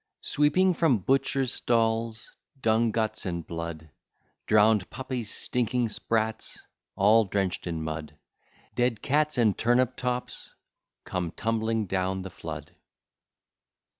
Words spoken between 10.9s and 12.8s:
come tumbling down the flood.